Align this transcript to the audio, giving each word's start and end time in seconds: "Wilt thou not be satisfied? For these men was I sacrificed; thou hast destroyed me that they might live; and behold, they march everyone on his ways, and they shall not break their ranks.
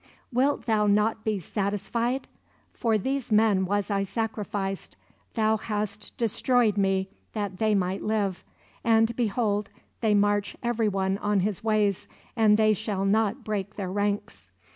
"Wilt 0.33 0.65
thou 0.65 0.87
not 0.87 1.23
be 1.23 1.37
satisfied? 1.39 2.27
For 2.73 2.97
these 2.97 3.31
men 3.31 3.65
was 3.65 3.91
I 3.91 4.01
sacrificed; 4.01 4.95
thou 5.35 5.57
hast 5.57 6.17
destroyed 6.17 6.75
me 6.75 7.07
that 7.33 7.59
they 7.59 7.75
might 7.75 8.01
live; 8.01 8.43
and 8.83 9.15
behold, 9.15 9.69
they 9.99 10.15
march 10.15 10.57
everyone 10.63 11.19
on 11.19 11.41
his 11.41 11.63
ways, 11.63 12.07
and 12.35 12.57
they 12.57 12.73
shall 12.73 13.05
not 13.05 13.43
break 13.43 13.75
their 13.75 13.91
ranks. 13.91 14.49